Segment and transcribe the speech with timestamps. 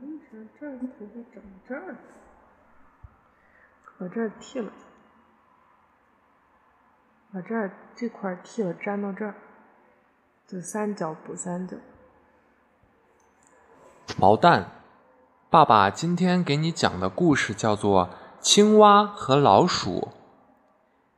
[0.00, 1.96] 为啥这儿头发长这儿？
[3.98, 4.72] 把这儿剃了，
[7.32, 9.34] 把这儿这块儿剃了，粘到这儿，
[10.46, 11.76] 就三角补三角。
[14.18, 14.70] 毛蛋，
[15.50, 18.06] 爸爸今天给你讲的故事叫做
[18.40, 20.00] 《青蛙和老鼠》。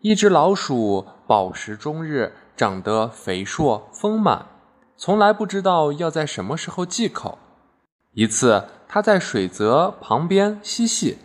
[0.01, 4.46] 一只老鼠饱食终日，长得肥硕丰满，
[4.96, 7.38] 从来不知道要在什么时候忌口。
[8.14, 11.18] 一次，它在水泽旁边嬉戏，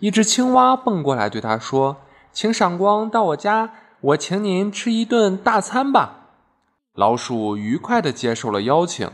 [0.00, 1.98] 一只青蛙蹦过来对它说
[2.32, 6.26] ：“请赏光到我家，我请您吃一顿大餐吧。”
[6.94, 9.10] 老鼠愉快地接受了邀请，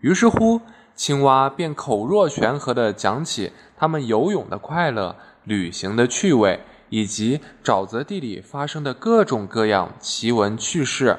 [0.00, 0.60] 于是乎。
[0.96, 11.18] 青蛙便口若悬河地讲起他们游泳的快乐、旅行的趣味，以及沼泽地里发生的各种各样奇闻趣事。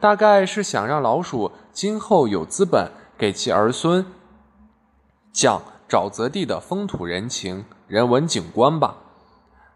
[0.00, 4.06] 大概是想让老鼠今后有资本给其儿孙
[5.34, 8.96] 讲沼泽地的风土人情、人文景观吧。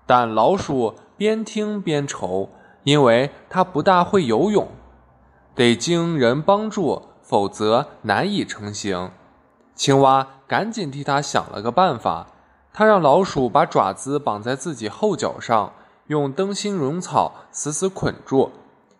[0.06, 2.48] 但老鼠边听边愁，
[2.84, 4.68] 因为它不大会游泳，
[5.54, 7.02] 得经人帮助。
[7.28, 9.10] 否则难以成行。
[9.74, 12.28] 青蛙赶紧替他想了个办法，
[12.72, 15.74] 他让老鼠把爪子绑在自己后脚上，
[16.06, 18.50] 用灯芯绒草死死捆住。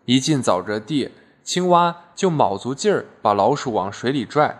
[0.05, 1.11] 一进沼泽地，
[1.43, 4.59] 青蛙就卯足劲儿把老鼠往水里拽。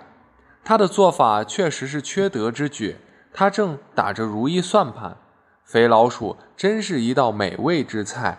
[0.69, 2.99] 他的做法确实是缺德之举。
[3.33, 5.17] 他正打着如意算盘，
[5.65, 8.39] 肥老鼠真是一道美味之菜，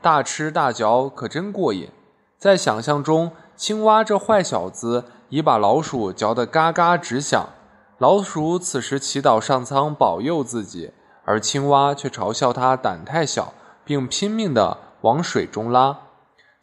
[0.00, 1.88] 大吃大嚼可真过瘾。
[2.38, 3.32] 在想象中。
[3.56, 7.50] 青蛙这坏小子已把老鼠嚼得嘎嘎直响，
[7.98, 10.92] 老鼠此时祈祷上苍保佑自己，
[11.24, 15.98] 而青蛙却嘲笑他胆太小，并拼命地往水中拉。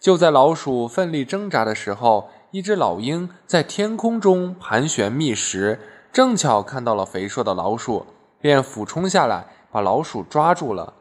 [0.02, 5.80] 就在老鼠奋力挣扎的时候，一只老鹰在天空中盘旋觅食，
[6.12, 8.06] 正巧看到了肥硕的老鼠，
[8.42, 10.94] 便俯冲下来把老鼠抓住了。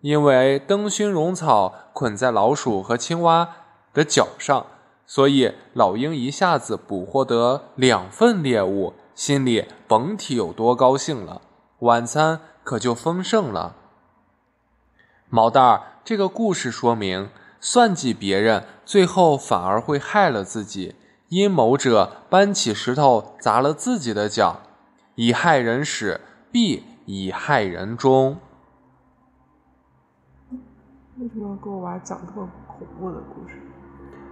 [0.00, 3.48] 因为灯熏绒草捆在老鼠和青蛙
[3.92, 4.66] 的脚上。
[5.06, 11.42] 所以，老鹰一下子捕获得两份猎物，心里甭提有多高兴了。
[11.80, 13.76] 晚餐可就丰盛了。
[15.28, 17.28] 毛蛋儿，这个故事说明，
[17.66, 20.96] 算计别人，最后反而会害了自己。
[21.30, 24.60] 阴谋者搬起石头砸了自己的脚，
[25.14, 26.20] 以害人始，
[26.52, 28.36] 必以害人终。
[31.16, 33.54] 为什么要给我娃讲这么恐怖的故事？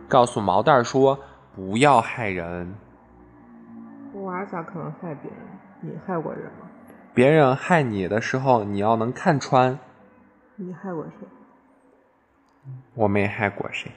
[0.07, 1.19] 告诉毛蛋说
[1.57, 2.75] ：“不要害人。”
[4.13, 5.41] 我娃咋可能害别人？
[5.81, 6.69] 你害过人吗？
[7.15, 9.79] 别人害你的时候，你要能看穿。
[10.57, 11.27] 你害过谁？
[12.95, 13.91] 我没害过谁。